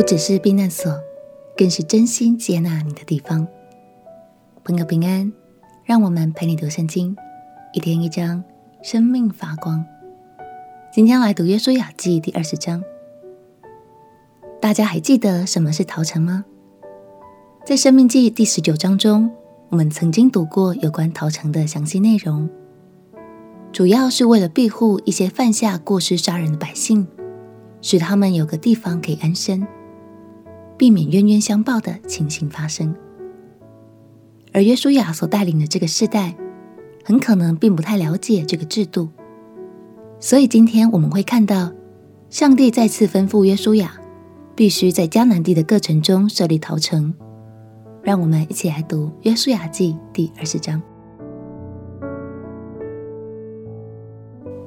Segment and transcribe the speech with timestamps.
[0.00, 0.98] 不只是避难所，
[1.54, 3.46] 更是真心接纳你的地方。
[4.64, 5.30] 朋友平安，
[5.84, 7.14] 让我们陪你读圣经，
[7.74, 8.42] 一天一章，
[8.82, 9.84] 生命发光。
[10.90, 12.82] 今天来读约书亚记第二十章。
[14.58, 16.46] 大家还记得什么是逃城吗？
[17.66, 19.30] 在生命记第十九章中，
[19.68, 22.48] 我们曾经读过有关逃城的详细内容。
[23.70, 27.06] 主要是为了庇护一些犯下过失杀人的百姓，
[27.82, 29.66] 使他们有个地方可以安身，
[30.80, 32.94] 避免冤冤相报的情形发生。
[34.50, 36.34] 而约书亚所带领的这个世代，
[37.04, 39.10] 很可能并不太了解这个制度，
[40.18, 41.70] 所以今天我们会看到，
[42.30, 44.00] 上帝再次吩咐约书亚，
[44.56, 47.12] 必须在迦南地的各城中设立逃城。
[48.02, 50.80] 让我们一起来读约书亚记第二十章。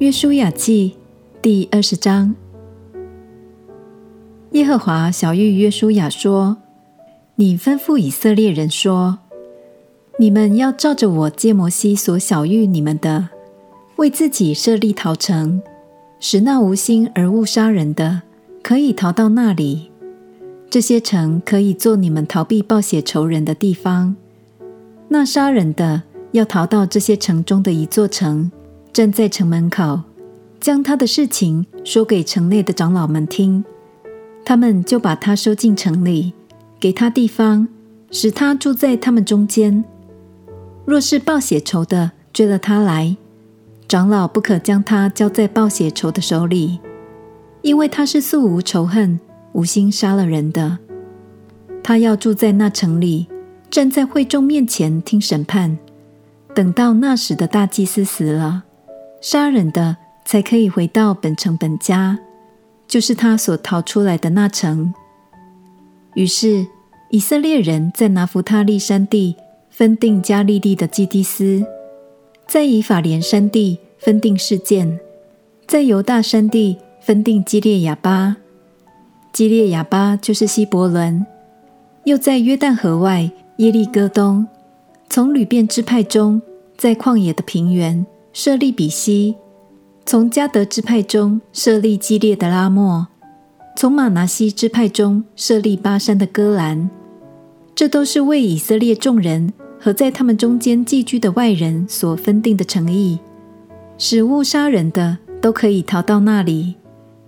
[0.00, 0.96] 约书亚记
[1.40, 2.34] 第二十章，
[4.52, 6.56] 耶和华小玉约书亚说
[7.36, 9.20] ：“你吩咐以色列人说，
[10.18, 13.28] 你们要照着我借摩西所小玉你们的，
[13.96, 15.62] 为自己设立逃城，
[16.18, 18.22] 使那无心而误杀人的
[18.60, 19.92] 可以逃到那里。
[20.68, 24.16] 这些城可以做你们逃避暴血仇人的地方。
[25.08, 28.50] 那杀人的要逃到这些城中的一座城。”
[28.92, 30.00] 站在城门口，
[30.58, 33.64] 将他的事情说给城内的长老们听，
[34.44, 36.32] 他们就把他收进城里，
[36.78, 37.68] 给他地方，
[38.10, 39.84] 使他住在他们中间。
[40.84, 43.16] 若是报血仇的追了他来，
[43.86, 46.80] 长老不可将他交在报血仇的手里，
[47.62, 49.20] 因为他是素无仇恨、
[49.52, 50.78] 无心杀了人的。
[51.82, 53.26] 他要住在那城里，
[53.70, 55.78] 站在会众面前听审判，
[56.54, 58.64] 等到那时的大祭司死了。
[59.20, 62.18] 杀人的才可以回到本城本家，
[62.90, 64.92] 就是他所逃出来的那城。
[66.14, 66.66] 于是
[67.10, 69.36] 以色列人在拿弗他利山地
[69.70, 71.64] 分定加利利的基低斯，
[72.48, 74.98] 在以法莲山地分定示剑，
[75.68, 78.36] 在犹大山地分定基列雅巴。
[79.32, 81.24] 基列雅巴就是希伯伦，
[82.02, 84.44] 又在约旦河外耶利哥东，
[85.08, 86.42] 从流便支派中，
[86.76, 88.04] 在旷野的平原。
[88.32, 89.36] 设立比西，
[90.10, 93.06] 从迦得支派中设立基列的拉末，
[93.76, 96.90] 从玛拿西支派中设立巴珊的戈兰。
[97.76, 103.20] 这都是为以色列众人和在他们中间寄居的外人所分定的城邑，
[103.98, 106.74] 使误杀人的都可以逃到那里，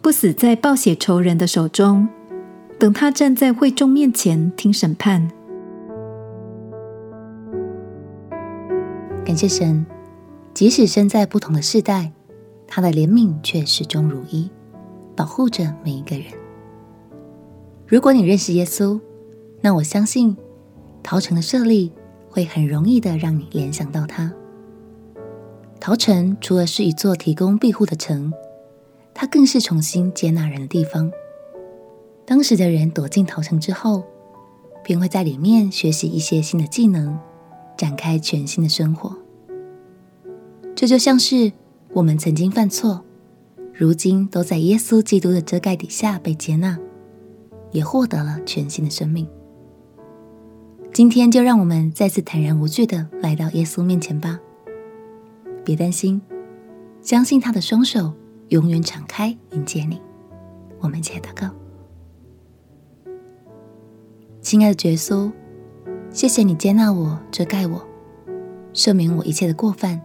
[0.00, 2.08] 不死在暴血仇人的手中。
[2.78, 5.28] 等他站在会众面前听审判。
[9.24, 9.84] 感谢神。
[10.54, 12.12] 即使身在不同的世代，
[12.68, 14.48] 他的怜悯却始终如一，
[15.16, 16.26] 保护着每一个人。
[17.86, 19.00] 如果你认识耶稣，
[19.62, 20.36] 那我相信
[21.02, 21.90] 逃城的设立
[22.28, 24.32] 会很容易的让你联想到他。
[25.80, 28.32] 逃城除了是一座提供庇护的城，
[29.14, 31.10] 它更是重新接纳人的地方。
[32.26, 34.04] 当时的人躲进逃城之后，
[34.84, 37.18] 便会在里面学习一些新的技能，
[37.76, 39.16] 展开全新的生活。
[40.74, 41.50] 这就像是
[41.98, 43.04] 我们曾经犯错，
[43.74, 46.78] 如今都在耶稣基督的遮盖底下被接纳，
[47.72, 49.26] 也获得了全新的生命。
[50.92, 54.38] 今天就让我们再次坦然无惧地来到耶稣面前吧。
[55.64, 56.22] 别担心，
[57.02, 58.12] 相信他的双手
[58.50, 60.00] 永远敞开迎接你。
[60.78, 61.50] 我们一起来祷告：
[64.40, 65.32] 亲爱的耶稣，
[66.12, 67.84] 谢谢你接纳我、遮盖我、
[68.72, 70.00] 赦免我一切的过犯。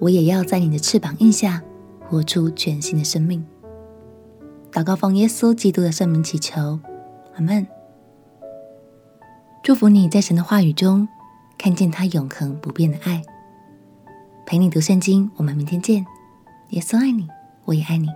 [0.00, 1.62] 我也要在你的翅膀印下，
[2.08, 3.46] 活出全新的生命。
[4.72, 6.80] 祷告奉耶稣基督的圣名祈求，
[7.34, 7.66] 阿门。
[9.62, 11.06] 祝福你在神的话语中
[11.58, 13.22] 看见他永恒不变的爱。
[14.46, 16.04] 陪你读圣经，我们明天见。
[16.70, 17.28] 耶稣爱你，
[17.66, 18.08] 我也爱你。